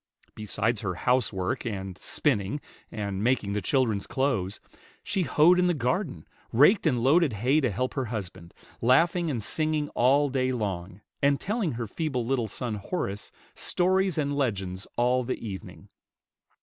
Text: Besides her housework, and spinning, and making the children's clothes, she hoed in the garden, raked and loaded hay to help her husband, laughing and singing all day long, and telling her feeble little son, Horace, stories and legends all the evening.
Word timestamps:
Besides 0.33 0.81
her 0.81 0.95
housework, 0.95 1.63
and 1.63 1.95
spinning, 1.95 2.59
and 2.91 3.23
making 3.23 3.53
the 3.53 3.61
children's 3.61 4.07
clothes, 4.07 4.59
she 5.03 5.21
hoed 5.21 5.59
in 5.59 5.67
the 5.67 5.75
garden, 5.75 6.25
raked 6.51 6.87
and 6.87 7.03
loaded 7.03 7.33
hay 7.33 7.61
to 7.61 7.69
help 7.69 7.93
her 7.93 8.05
husband, 8.05 8.55
laughing 8.81 9.29
and 9.29 9.43
singing 9.43 9.89
all 9.89 10.29
day 10.29 10.51
long, 10.51 11.01
and 11.21 11.39
telling 11.39 11.73
her 11.73 11.85
feeble 11.85 12.25
little 12.25 12.47
son, 12.47 12.77
Horace, 12.77 13.31
stories 13.53 14.17
and 14.17 14.35
legends 14.35 14.87
all 14.97 15.23
the 15.23 15.37
evening. 15.37 15.87